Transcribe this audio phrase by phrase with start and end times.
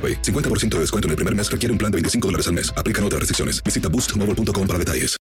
[0.00, 0.22] AroPay.
[0.22, 2.72] 50% de descuento en el primer mes requiere un plan de 25 dólares al mes.
[2.74, 3.62] Aplican otras restricciones.
[3.62, 5.20] Visita boostmobile.com para detalles.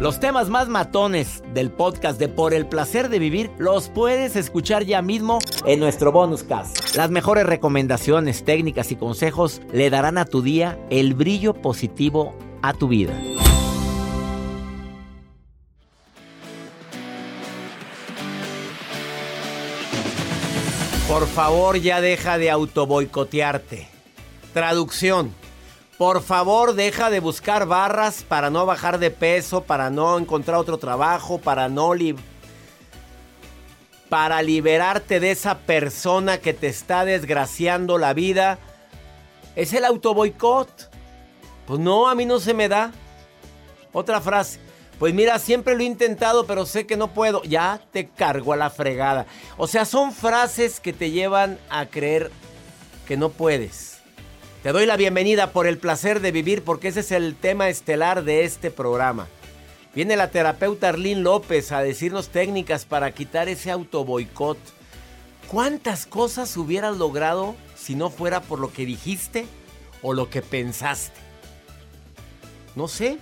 [0.00, 4.84] Los temas más matones del podcast de Por el placer de vivir los puedes escuchar
[4.84, 6.96] ya mismo en nuestro bonus cast.
[6.96, 12.72] Las mejores recomendaciones, técnicas y consejos le darán a tu día el brillo positivo a
[12.72, 13.14] tu vida.
[21.06, 23.93] Por favor, ya deja de autoboicotearte.
[24.54, 25.34] Traducción.
[25.98, 30.78] Por favor, deja de buscar barras para no bajar de peso, para no encontrar otro
[30.78, 31.92] trabajo, para no
[34.08, 38.58] para liberarte de esa persona que te está desgraciando la vida.
[39.56, 40.90] Es el autoboicot.
[41.66, 42.92] Pues no, a mí no se me da.
[43.92, 44.60] Otra frase.
[45.00, 47.42] Pues mira, siempre lo he intentado, pero sé que no puedo.
[47.42, 49.26] Ya te cargo a la fregada.
[49.56, 52.30] O sea, son frases que te llevan a creer
[53.08, 53.93] que no puedes.
[54.64, 58.24] Te doy la bienvenida por el placer de vivir, porque ese es el tema estelar
[58.24, 59.28] de este programa.
[59.94, 64.56] Viene la terapeuta Arlene López a decirnos técnicas para quitar ese autoboicot.
[65.48, 69.44] ¿Cuántas cosas hubieras logrado si no fuera por lo que dijiste
[70.00, 71.20] o lo que pensaste?
[72.74, 73.18] No sé,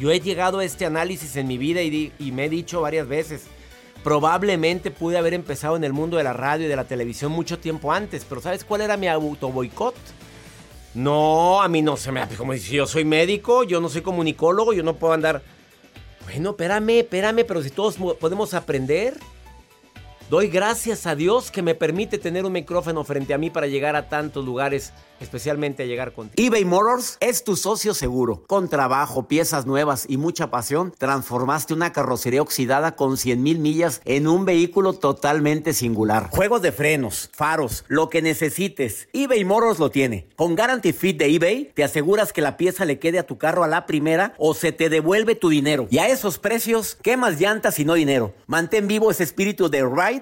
[0.00, 3.44] yo he llegado a este análisis en mi vida y, me he dicho varias veces,
[4.02, 7.60] probablemente pude haber empezado en el mundo de la radio y de la televisión mucho
[7.60, 9.94] tiempo antes, pero ¿sabes cuál era mi auto boicot?
[10.94, 14.72] No, a mí no se me como si yo soy médico, yo no soy comunicólogo,
[14.72, 15.42] yo no puedo andar.
[16.24, 19.14] Bueno, espérame, espérame, pero si todos podemos aprender.
[20.32, 23.96] Doy gracias a Dios que me permite tener un micrófono frente a mí para llegar
[23.96, 26.34] a tantos lugares especialmente a llegar contigo.
[26.42, 28.42] eBay Motors es tu socio seguro.
[28.46, 34.00] Con trabajo, piezas nuevas y mucha pasión, transformaste una carrocería oxidada con 100 mil millas
[34.06, 36.30] en un vehículo totalmente singular.
[36.30, 40.28] Juegos de frenos, faros, lo que necesites, eBay Motors lo tiene.
[40.34, 43.64] Con Guarantee Fit de eBay, te aseguras que la pieza le quede a tu carro
[43.64, 45.86] a la primera o se te devuelve tu dinero.
[45.90, 48.32] Y a esos precios, ¿qué más llantas y no dinero?
[48.46, 50.21] Mantén vivo ese espíritu de Ride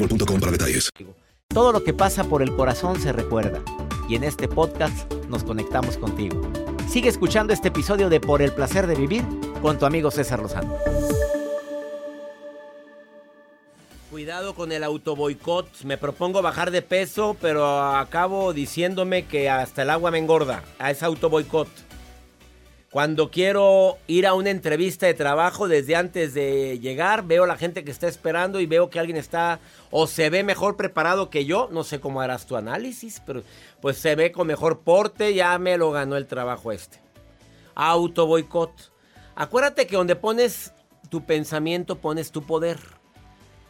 [0.00, 0.90] boostmobile.com para detalles.
[1.48, 3.62] Todo lo que pasa por el corazón se recuerda.
[4.08, 6.40] Y en este podcast nos conectamos contigo.
[6.88, 9.24] Sigue escuchando este episodio de Por el placer de vivir
[9.62, 10.76] con tu amigo César Lozano.
[14.10, 15.82] Cuidado con el autoboicot.
[15.84, 20.64] Me propongo bajar de peso, pero acabo diciéndome que hasta el agua me engorda.
[20.78, 21.68] A ese autoboicot.
[22.90, 27.56] Cuando quiero ir a una entrevista de trabajo desde antes de llegar, veo a la
[27.56, 29.60] gente que está esperando y veo que alguien está
[29.92, 31.68] o se ve mejor preparado que yo.
[31.70, 33.44] No sé cómo harás tu análisis, pero
[33.80, 37.00] pues se ve con mejor porte, ya me lo ganó el trabajo este.
[37.76, 38.92] Auto boicot.
[39.36, 40.72] Acuérdate que donde pones
[41.10, 42.78] tu pensamiento pones tu poder.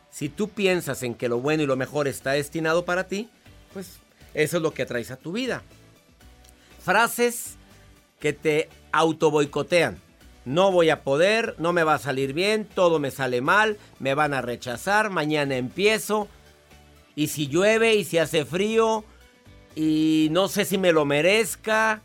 [0.09, 3.29] Si tú piensas en que lo bueno y lo mejor está destinado para ti,
[3.75, 3.99] pues
[4.33, 5.63] eso es lo que atraes a tu vida.
[6.83, 7.57] Frases
[8.19, 10.01] que te auto boicotean.
[10.45, 14.15] No voy a poder, no me va a salir bien, todo me sale mal, me
[14.15, 16.29] van a rechazar, mañana empiezo.
[17.15, 19.05] Y si llueve y si hace frío
[19.75, 22.03] y no sé si me lo merezca.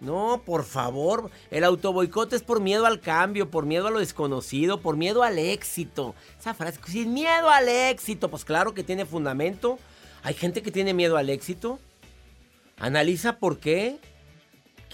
[0.00, 4.80] No, por favor, el autoboicote es por miedo al cambio, por miedo a lo desconocido,
[4.80, 6.16] por miedo al éxito.
[6.40, 9.78] Esa frase, sin miedo al éxito, pues claro que tiene fundamento.
[10.24, 11.78] Hay gente que tiene miedo al éxito.
[12.78, 13.98] Analiza por qué.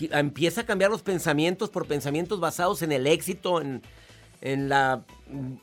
[0.01, 3.83] Empieza a cambiar los pensamientos por pensamientos basados en el éxito, en,
[4.69, 5.05] la,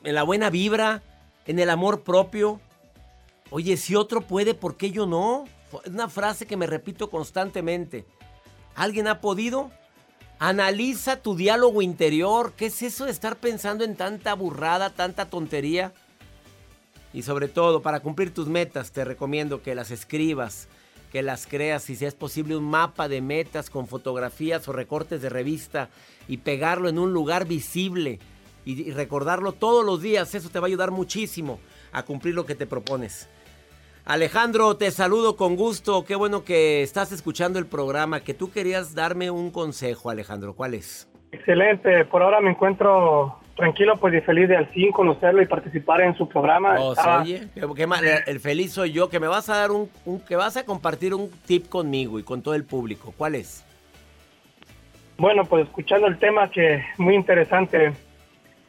[0.04, 1.02] la buena vibra,
[1.46, 2.60] en el amor propio.
[3.50, 5.46] Oye, si otro puede, ¿por qué yo no?
[5.84, 8.06] Es una frase que me repito constantemente.
[8.76, 9.72] ¿Alguien ha podido?
[10.40, 12.54] Analiza tu diálogo interior.
[12.58, 15.94] ¿Qué es eso de estar pensando en tanta burrada, tanta tontería?
[17.14, 20.68] Y sobre todo, para cumplir tus metas, te recomiendo que las escribas,
[21.16, 25.30] que las creas, si es posible, un mapa de metas con fotografías o recortes de
[25.30, 25.88] revista
[26.28, 28.20] y pegarlo en un lugar visible
[28.66, 30.36] y recordarlo todos los días.
[30.36, 31.62] Eso te va a ayudar muchísimo
[31.94, 33.30] a cumplir lo que te propones.
[34.04, 36.04] Alejandro, te saludo con gusto.
[36.04, 38.20] Qué bueno que estás escuchando el programa.
[38.20, 40.54] Que tú querías darme un consejo, Alejandro.
[40.54, 41.10] ¿Cuál es?
[41.32, 42.04] Excelente.
[42.04, 46.16] Por ahora me encuentro tranquilo, pues y feliz de al fin conocerlo y participar en
[46.16, 46.75] su programa.
[46.80, 47.48] Oh, oye,
[48.25, 49.10] el feliz soy yo.
[49.10, 49.90] Que me vas a dar un,
[50.28, 53.13] que vas a compartir un tip conmigo y con todo el público.
[53.18, 53.66] ¿Cuál es?
[55.18, 57.94] Bueno, pues escuchando el tema que muy interesante.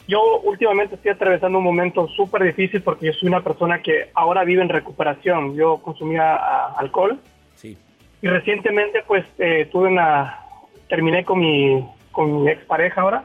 [0.06, 4.44] Yo últimamente estoy atravesando un momento súper difícil porque yo soy una persona que ahora
[4.44, 5.56] vive en recuperación.
[5.56, 7.18] Yo consumía ah, alcohol.
[7.56, 7.76] Sí.
[8.22, 10.40] Y recientemente pues eh, tuve una...
[10.88, 13.24] Terminé con mi, con mi expareja ahora.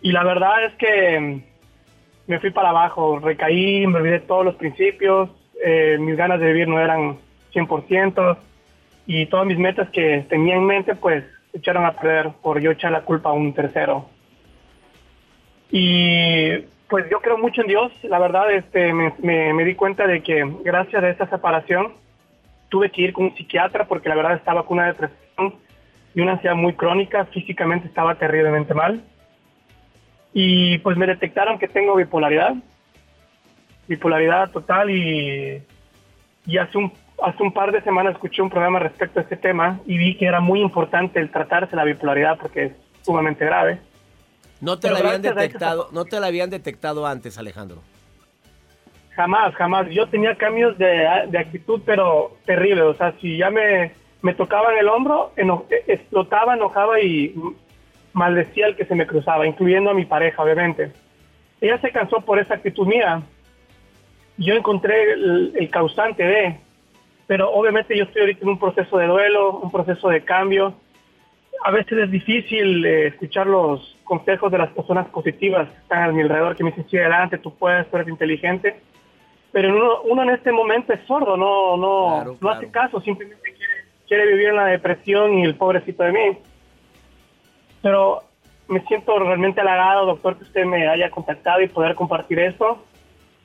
[0.00, 1.42] Y la verdad es que mm,
[2.28, 5.30] me fui para abajo, recaí, me olvidé todos los principios,
[5.64, 7.18] eh, mis ganas de vivir no eran
[7.52, 8.36] 100%
[9.06, 12.70] y todas mis metas que tenía en mente pues se echaron a perder por yo
[12.70, 14.08] echar la culpa a un tercero.
[15.70, 16.58] Y
[16.88, 20.44] pues yo creo mucho en Dios, la verdad este, me, me, di cuenta de que
[20.64, 21.92] gracias a esa separación
[22.68, 25.54] tuve que ir con un psiquiatra porque la verdad estaba con una depresión
[26.14, 29.02] y una ansiedad muy crónica, físicamente estaba terriblemente mal.
[30.40, 32.54] Y pues me detectaron que tengo bipolaridad,
[33.88, 35.60] bipolaridad total y,
[36.46, 39.80] y hace, un, hace un par de semanas escuché un programa respecto a este tema
[39.84, 43.80] y vi que era muy importante el tratarse la bipolaridad porque es sumamente grave.
[44.60, 47.82] No te la habían detectado, no te la habían detectado antes, Alejandro.
[49.16, 49.88] Jamás, jamás.
[49.90, 51.04] Yo tenía cambios de,
[51.36, 52.84] actitud, pero terribles.
[52.84, 53.92] O sea, si ya me,
[54.22, 55.32] me tocaban el hombro,
[55.88, 57.34] explotaba, enojaba y
[58.18, 60.92] maldecía al que se me cruzaba, incluyendo a mi pareja, obviamente.
[61.60, 63.22] Ella se cansó por esa actitud mía.
[64.36, 66.56] Yo encontré el causante de,
[67.26, 70.74] pero obviamente yo estoy ahorita en un proceso de duelo, un proceso de cambio
[71.64, 76.12] a veces es difícil eh, escuchar los consejos de las personas positivas que están a
[76.12, 78.76] mi alrededor, que me dicen, sí, adelante, tú puedes, tú eres inteligente.
[79.50, 83.74] Pero uno, en este momento es sordo, no, no, no hace caso, simplemente quiere,
[84.06, 86.38] quiere vivir en la depresión y el pobrecito de mí.
[87.82, 88.22] Pero
[88.68, 92.84] me siento realmente halagado, doctor, que usted me haya contactado y poder compartir esto.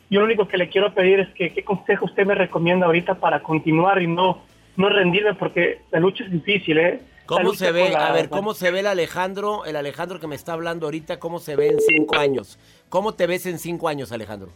[0.09, 3.15] Yo lo único que le quiero pedir es que qué consejo usted me recomienda ahorita
[3.15, 4.43] para continuar y no,
[4.75, 7.01] no rendirme, porque la lucha es difícil, ¿eh?
[7.25, 7.95] ¿Cómo se ve?
[7.95, 11.39] a ver, ¿cómo se ve el Alejandro, el Alejandro que me está hablando ahorita, cómo
[11.39, 12.59] se ve en cinco años?
[12.89, 14.49] ¿Cómo te ves en cinco años, Alejandro?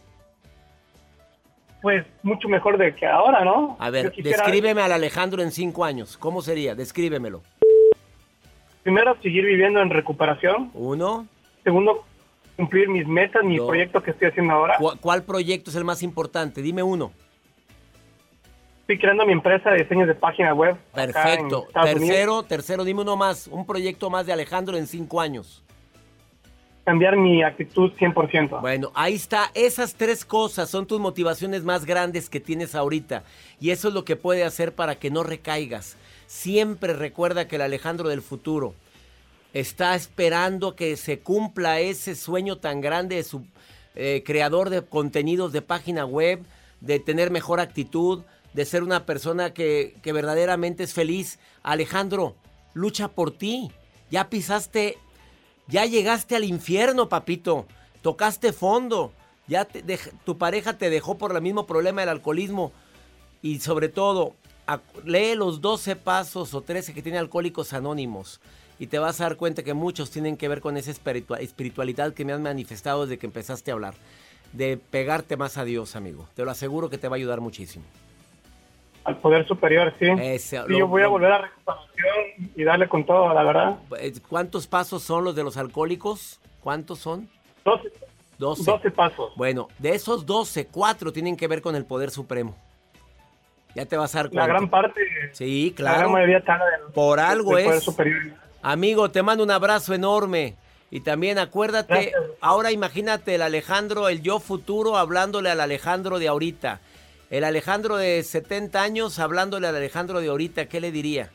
[1.80, 3.76] Pues mucho mejor de que ahora, ¿no?
[3.78, 6.18] A ver, descríbeme al Alejandro en cinco años.
[6.18, 6.74] ¿Cómo sería?
[6.74, 7.42] Descríbemelo.
[8.88, 10.70] Primero, seguir viviendo en recuperación.
[10.72, 11.26] Uno.
[11.62, 12.06] Segundo,
[12.56, 14.78] cumplir mis metas, mi proyecto que estoy haciendo ahora.
[15.02, 16.62] ¿Cuál proyecto es el más importante?
[16.62, 17.12] Dime uno.
[18.80, 20.74] Estoy creando mi empresa de diseños de página web.
[20.94, 21.66] Perfecto.
[21.70, 25.62] Tercero, tercero, dime uno más, un proyecto más de Alejandro en cinco años.
[26.86, 28.62] Cambiar mi actitud 100%.
[28.62, 29.50] Bueno, ahí está.
[29.52, 33.22] Esas tres cosas son tus motivaciones más grandes que tienes ahorita.
[33.60, 35.98] Y eso es lo que puede hacer para que no recaigas.
[36.28, 38.74] Siempre recuerda que el Alejandro del futuro
[39.54, 43.46] está esperando que se cumpla ese sueño tan grande de su
[43.94, 46.44] eh, creador de contenidos de página web,
[46.82, 51.38] de tener mejor actitud, de ser una persona que, verdaderamente es feliz.
[51.62, 52.36] Alejandro,
[52.74, 53.72] lucha por ti.
[54.10, 54.98] Ya pisaste,
[55.66, 57.66] ya llegaste al infierno, papito.
[58.02, 59.14] Tocaste fondo.
[59.46, 59.66] Ya
[60.26, 62.70] tu pareja te dejó por el mismo problema del alcoholismo.
[63.40, 64.34] Y sobre todo,
[65.04, 68.40] lee los 12 pasos o 13 que tiene Alcohólicos Anónimos.
[68.78, 72.24] Y te vas a dar cuenta que muchos tienen que ver con esa espiritualidad que
[72.24, 73.94] me han manifestado desde que empezaste a hablar.
[74.52, 76.28] De pegarte más a Dios, amigo.
[76.34, 77.84] Te lo aseguro que te va a ayudar muchísimo
[79.08, 80.06] al poder superior, sí.
[80.68, 83.78] yo voy a volver a recuperación y darle con todo, la verdad.
[83.98, 86.38] Eh, ¿Cuántos pasos son los de los alcohólicos?
[86.60, 87.26] ¿Cuántos son?
[87.64, 87.90] 12.
[88.38, 88.90] 12.
[88.90, 89.32] pasos.
[89.34, 92.54] Bueno, de esos 12, cuatro tienen que ver con el poder supremo.
[93.78, 94.48] Ya te vas a dar cuenta.
[94.48, 95.00] La gran parte.
[95.30, 95.92] Sí, claro.
[95.92, 96.60] La gran mayoría está
[96.92, 97.84] Por algo es.
[97.84, 98.34] Superior.
[98.60, 100.56] Amigo, te mando un abrazo enorme.
[100.90, 106.80] Y también acuérdate, ahora imagínate el Alejandro, el yo futuro, hablándole al Alejandro de ahorita
[107.30, 111.30] El Alejandro de 70 años, hablándole al Alejandro de ahorita, ¿qué le diría?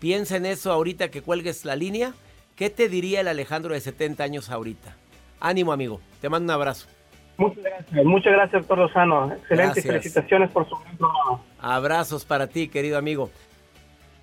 [0.00, 2.12] Piensa en eso ahorita que cuelgues la línea.
[2.56, 4.96] ¿Qué te diría el Alejandro de 70 años ahorita?
[5.40, 6.02] Ánimo, amigo.
[6.20, 6.88] Te mando un abrazo.
[7.38, 9.32] Muchas gracias, muchas gracias, doctor Lozano.
[9.32, 11.42] Excelentes felicitaciones por su gran programa.
[11.58, 13.30] Abrazos para ti, querido amigo.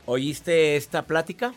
[0.06, 1.54] ¿Oíste esta plática?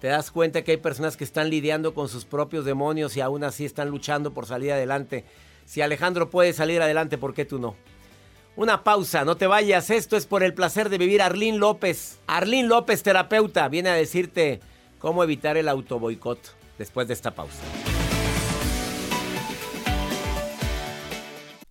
[0.00, 3.44] Te das cuenta que hay personas que están lidiando con sus propios demonios y aún
[3.44, 5.24] así están luchando por salir adelante.
[5.64, 7.76] Si Alejandro puede salir adelante, ¿por qué tú no?
[8.56, 9.90] Una pausa, no te vayas.
[9.90, 11.22] Esto es por el placer de vivir.
[11.22, 12.20] Arlín López.
[12.26, 14.60] Arlín López, terapeuta, viene a decirte
[14.98, 16.38] cómo evitar el autoboicot
[16.78, 17.62] después de esta pausa.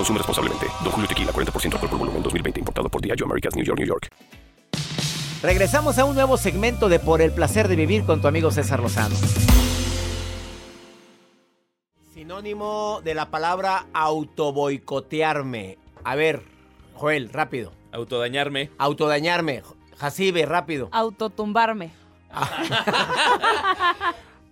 [0.00, 0.66] Consume responsablemente.
[0.82, 2.60] Don Julio Tequila, 40% alcohol por volumen, 2020.
[2.60, 4.08] Importado por Diageo Americas, New York, New York.
[5.42, 8.80] Regresamos a un nuevo segmento de Por el placer de vivir con tu amigo César
[8.80, 9.14] Lozano.
[12.14, 15.76] Sinónimo de la palabra autoboicotearme.
[16.02, 16.44] A ver,
[16.94, 17.72] Joel, rápido.
[17.92, 18.70] Autodañarme.
[18.78, 19.62] Autodañarme.
[19.98, 20.88] Jacibe, rápido.
[20.92, 21.90] Autotumbarme.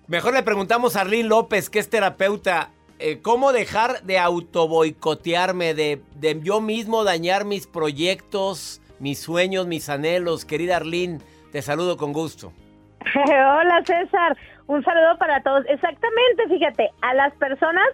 [0.08, 2.72] Mejor le preguntamos a Arlene López, que es terapeuta.
[2.98, 9.88] Eh, ¿Cómo dejar de autoboicotearme, de, de yo mismo dañar mis proyectos, mis sueños, mis
[9.88, 10.44] anhelos?
[10.44, 11.18] Querida Arlene,
[11.52, 12.52] te saludo con gusto.
[13.14, 14.36] Hola César,
[14.66, 15.64] un saludo para todos.
[15.68, 17.86] Exactamente, fíjate, a las personas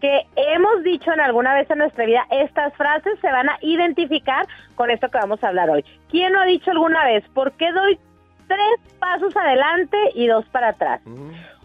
[0.00, 4.46] que hemos dicho en alguna vez en nuestra vida estas frases se van a identificar
[4.76, 5.84] con esto que vamos a hablar hoy.
[6.08, 7.98] ¿Quién no ha dicho alguna vez, por qué doy
[8.46, 11.00] tres pasos adelante y dos para atrás?
[11.06, 11.57] O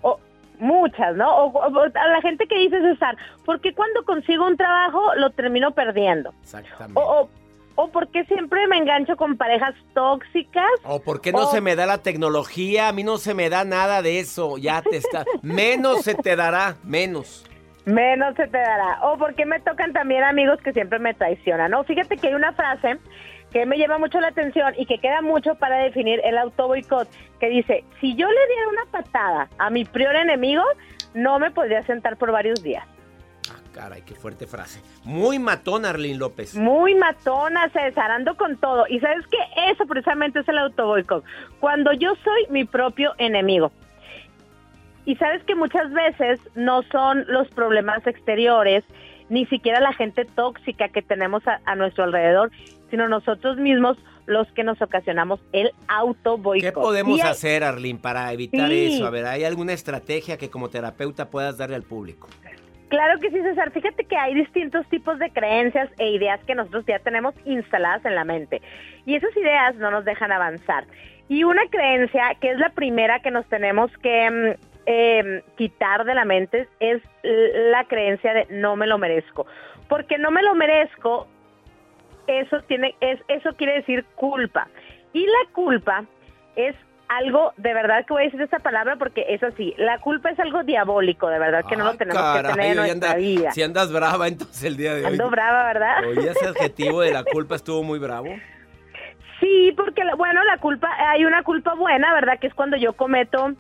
[0.64, 1.30] muchas, ¿no?
[1.30, 3.16] O, a la gente que dice César,
[3.46, 6.34] ¿por qué cuando consigo un trabajo lo termino perdiendo?
[6.42, 7.00] Exactamente.
[7.00, 7.30] O, o,
[7.76, 11.76] o por qué siempre me engancho con parejas tóxicas ¿O por qué no se me
[11.76, 12.88] da la tecnología?
[12.88, 14.58] A mí no se me da nada de eso.
[14.58, 15.26] Ya te está.
[15.42, 17.46] Menos se te dará, menos.
[17.86, 19.00] Menos se te dará.
[19.04, 21.84] O porque me tocan también amigos que siempre me traicionan, ¿no?
[21.84, 22.98] Fíjate que hay una frase
[23.54, 27.08] que me llama mucho la atención y que queda mucho para definir el autoboicot,
[27.40, 30.64] que dice, si yo le diera una patada a mi prior enemigo,
[31.14, 32.84] no me podría sentar por varios días.
[33.52, 34.82] Ah, caray, qué fuerte frase.
[35.04, 36.56] Muy matón, Arlene López.
[36.56, 38.86] Muy matona, César, ando con todo.
[38.90, 39.38] Y sabes que
[39.70, 41.24] eso precisamente es el autoboicot.
[41.60, 43.72] Cuando yo soy mi propio enemigo.
[45.06, 48.84] Y sabes que muchas veces no son los problemas exteriores,
[49.30, 52.52] ni siquiera la gente tóxica que tenemos a, a nuestro alrededor,
[52.90, 56.62] sino nosotros mismos los que nos ocasionamos el autoboicot.
[56.70, 58.96] ¿Qué podemos hay- hacer, Arlene, para evitar Sí.
[58.96, 59.06] eso?
[59.06, 62.30] A ver, ¿hay alguna estrategia que como terapeuta puedas darle al público?
[62.90, 63.72] Claro que sí, César.
[63.72, 68.14] Fíjate que hay distintos tipos de creencias e ideas que nosotros ya tenemos instaladas en
[68.14, 68.62] la mente.
[69.06, 70.86] Y esas ideas no nos dejan avanzar.
[71.28, 76.14] Y una creencia, que es la primera que nos tenemos que mm, eh, quitar de
[76.16, 79.46] la mente, es la creencia de no me lo merezco.
[79.90, 81.28] Porque no me lo merezco,
[82.28, 84.68] eso, tiene, es, eso quiere decir culpa.
[85.14, 86.06] Y la culpa
[86.56, 86.76] es
[87.10, 90.40] algo, de verdad que voy a decir esta palabra porque es así, la culpa es
[90.40, 93.16] algo diabólico, de verdad que no Ah, lo tenemos caray, que tener en nuestra anda-
[93.20, 93.52] vida.
[93.52, 95.12] Si andas brava entonces el día de hoy.
[95.12, 96.06] Ando brava, ¿verdad?
[96.08, 98.30] Oye, ese adjetivo de la culpa estuvo muy bravo.
[99.40, 102.40] Sí, porque, bueno, la culpa, hay una culpa buena, ¿verdad?
[102.40, 103.52] Que es cuando yo cometo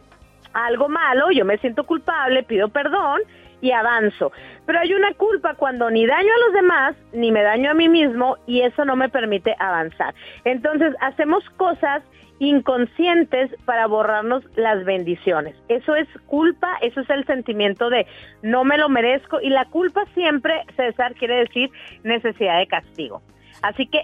[0.53, 3.21] algo malo, yo me siento culpable, pido perdón
[3.61, 4.31] y avanzo.
[4.65, 7.87] Pero hay una culpa cuando ni daño a los demás, ni me daño a mí
[7.87, 10.13] mismo y eso no me permite avanzar.
[10.43, 12.03] Entonces, hacemos cosas
[12.39, 15.55] inconscientes para borrarnos las bendiciones.
[15.69, 18.05] Eso es culpa, eso es el sentimiento de
[18.41, 21.69] no me lo merezco y la culpa siempre, César, quiere decir
[22.03, 23.21] necesidad de castigo.
[23.61, 24.01] Así que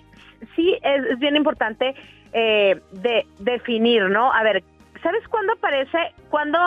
[0.56, 1.96] sí es, bien importante
[2.32, 4.32] eh, de definir, ¿no?
[4.32, 4.63] A ver,
[5.01, 5.98] ¿sabes cuándo aparece?
[6.29, 6.60] ¿Cuándo,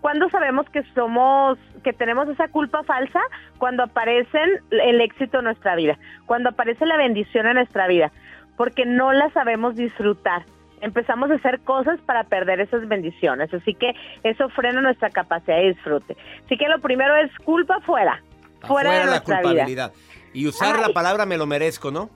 [0.00, 3.20] cuándo sabemos que somos, que tenemos esa culpa falsa?
[3.58, 8.12] Cuando aparecen el éxito en nuestra vida, cuando aparece la bendición en nuestra vida,
[8.56, 10.44] porque no la sabemos disfrutar.
[10.80, 13.52] empezamos a hacer cosas para perder esas bendiciones.
[13.54, 16.16] Así que eso frena nuestra capacidad de disfrute.
[16.44, 18.22] Así que lo primero es culpa fuera,
[18.66, 19.92] fuera de nuestra la culpabilidad.
[20.34, 22.10] Y usar la palabra me lo merezco, ¿no?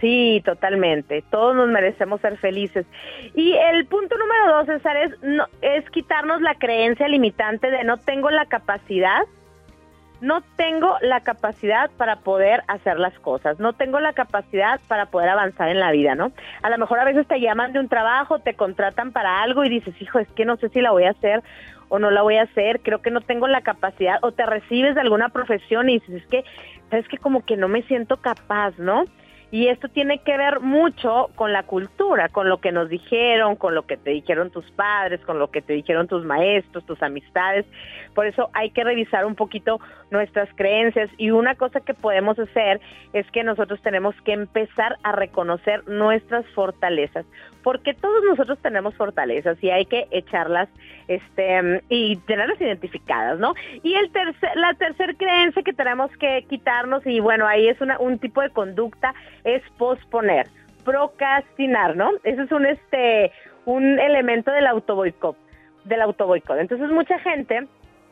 [0.00, 1.22] Sí, totalmente.
[1.30, 2.86] Todos nos merecemos ser felices.
[3.34, 7.98] Y el punto número dos, César, es, no, es quitarnos la creencia limitante de no
[7.98, 9.22] tengo la capacidad
[10.20, 15.30] no tengo la capacidad para poder hacer las cosas, no tengo la capacidad para poder
[15.30, 16.32] avanzar en la vida, ¿no?
[16.62, 19.70] A lo mejor a veces te llaman de un trabajo, te contratan para algo y
[19.70, 21.42] dices, hijo, es que no sé si la voy a hacer
[21.88, 24.94] o no la voy a hacer, creo que no tengo la capacidad, o te recibes
[24.94, 26.44] de alguna profesión y dices, es que,
[26.88, 29.04] sabes que como que no me siento capaz, ¿no?
[29.52, 33.74] Y esto tiene que ver mucho con la cultura, con lo que nos dijeron, con
[33.74, 37.66] lo que te dijeron tus padres, con lo que te dijeron tus maestros, tus amistades.
[38.14, 39.80] Por eso hay que revisar un poquito
[40.10, 42.80] nuestras creencias y una cosa que podemos hacer
[43.12, 47.24] es que nosotros tenemos que empezar a reconocer nuestras fortalezas,
[47.62, 50.68] porque todos nosotros tenemos fortalezas y hay que echarlas
[51.08, 53.54] este y tenerlas identificadas, ¿no?
[53.82, 57.98] Y el tercer, la tercera creencia que tenemos que quitarnos y bueno, ahí es una,
[57.98, 59.14] un tipo de conducta
[59.44, 60.46] es posponer,
[60.84, 62.10] procrastinar, ¿no?
[62.24, 63.32] Ese es un este
[63.64, 65.36] un elemento del autoboicot,
[65.84, 66.58] del autoboicot.
[66.58, 67.66] Entonces mucha gente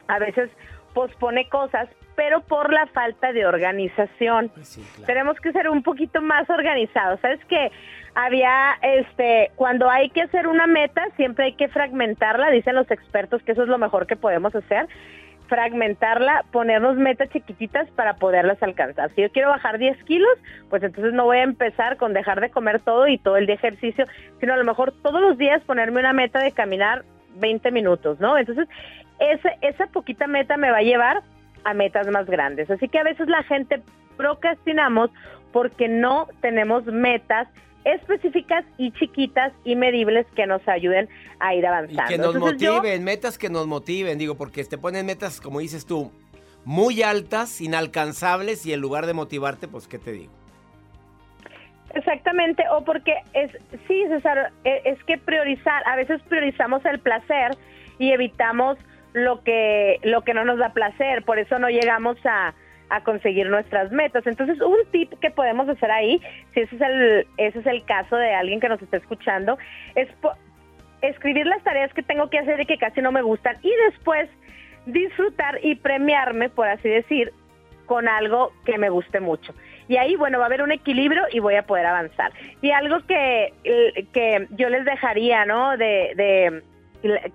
[0.06, 0.50] a veces
[0.94, 4.50] pospone cosas, pero por la falta de organización.
[4.54, 7.20] Pues Tenemos que ser un poquito más organizados.
[7.20, 7.70] ¿Sabes que
[8.14, 13.40] Había, este, cuando hay que hacer una meta, siempre hay que fragmentarla, dicen los expertos
[13.44, 14.88] que eso es lo mejor que podemos hacer
[15.48, 19.10] fragmentarla, ponernos metas chiquititas para poderlas alcanzar.
[19.14, 20.32] Si yo quiero bajar 10 kilos,
[20.70, 23.54] pues entonces no voy a empezar con dejar de comer todo y todo el de
[23.54, 24.04] ejercicio,
[24.40, 27.04] sino a lo mejor todos los días ponerme una meta de caminar
[27.36, 28.36] 20 minutos, ¿no?
[28.38, 28.68] Entonces,
[29.18, 31.22] ese, esa poquita meta me va a llevar
[31.64, 32.70] a metas más grandes.
[32.70, 33.82] Así que a veces la gente
[34.16, 35.10] procrastinamos
[35.52, 37.48] porque no tenemos metas
[37.84, 41.08] específicas y chiquitas y medibles que nos ayuden
[41.40, 42.02] a ir avanzando.
[42.04, 45.86] Y que nos motiven, metas que nos motiven, digo, porque te ponen metas, como dices
[45.86, 46.12] tú,
[46.64, 50.32] muy altas, inalcanzables y en lugar de motivarte, pues, ¿qué te digo?
[51.94, 53.50] Exactamente, o porque es,
[53.86, 57.52] sí, César, e, es que priorizar, a veces priorizamos el placer
[57.98, 58.76] y evitamos
[59.14, 62.54] lo que, lo que no nos da placer, por eso no llegamos a,
[62.90, 64.26] a conseguir nuestras metas.
[64.26, 66.20] Entonces, un tip que podemos hacer ahí,
[66.54, 69.58] si ese es el, ese es el caso de alguien que nos está escuchando,
[69.94, 70.08] es
[71.02, 74.28] escribir las tareas que tengo que hacer y que casi no me gustan y después
[74.86, 77.32] disfrutar y premiarme, por así decir,
[77.86, 79.54] con algo que me guste mucho.
[79.86, 82.32] Y ahí, bueno, va a haber un equilibrio y voy a poder avanzar.
[82.60, 83.54] Y algo que,
[84.12, 85.76] que yo les dejaría, ¿no?
[85.76, 86.62] de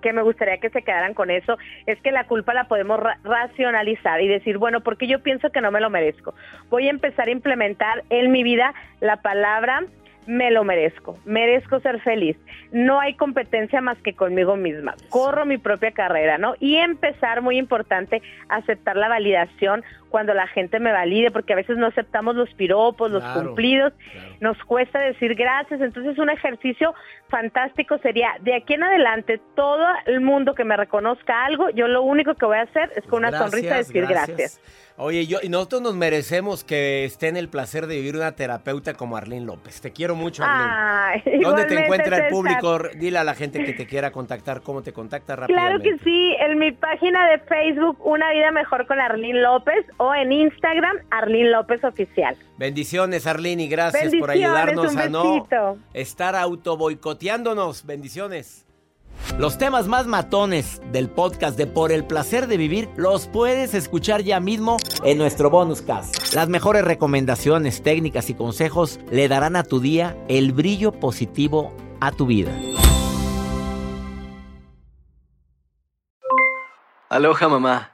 [0.00, 4.20] que me gustaría que se quedaran con eso, es que la culpa la podemos racionalizar
[4.20, 6.34] y decir, bueno, porque yo pienso que no me lo merezco.
[6.70, 9.84] Voy a empezar a implementar en mi vida la palabra
[10.26, 12.36] me lo merezco, merezco ser feliz.
[12.72, 14.94] No hay competencia más que conmigo misma.
[15.10, 16.54] Corro mi propia carrera, ¿no?
[16.60, 21.76] Y empezar, muy importante, aceptar la validación cuando la gente me valide, porque a veces
[21.76, 23.92] no aceptamos los piropos, los cumplidos,
[24.38, 25.80] nos cuesta decir gracias.
[25.80, 26.94] Entonces, un ejercicio
[27.30, 32.02] fantástico sería, de aquí en adelante, todo el mundo que me reconozca algo, yo lo
[32.02, 34.60] único que voy a hacer es con una sonrisa decir gracias.
[34.96, 38.94] Oye, yo, y nosotros nos merecemos que esté en el placer de vivir una terapeuta
[38.94, 39.80] como Arlene López.
[39.80, 41.40] Te quiero mucho, Arlene.
[41.42, 42.78] ¿Dónde te encuentra el público?
[42.94, 45.82] Dile a la gente que te quiera contactar, cómo te contacta rápidamente.
[45.82, 50.14] Claro que sí, en mi página de Facebook, Una Vida Mejor con Arlene López, o
[50.14, 52.36] en Instagram, Arlene López Oficial.
[52.58, 55.46] Bendiciones, Arlene, y gracias por ayudarnos a no
[55.92, 57.86] estar auto boicoteándonos.
[57.86, 58.66] Bendiciones.
[59.38, 64.22] Los temas más matones del podcast de Por el placer de vivir los puedes escuchar
[64.22, 66.34] ya mismo en nuestro bonus cast.
[66.34, 72.12] Las mejores recomendaciones, técnicas y consejos le darán a tu día el brillo positivo a
[72.12, 72.52] tu vida.
[77.08, 77.93] Aloha mamá,